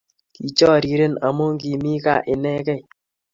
[0.35, 2.81] Kichoriren amu kimi kaa inegei